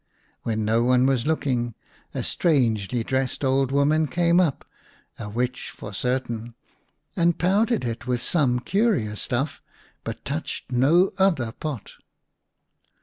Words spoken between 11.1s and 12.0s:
other pot.